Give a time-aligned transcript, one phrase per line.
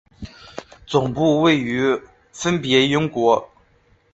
[0.87, 1.83] 总部位于
[2.31, 3.51] 分别英国。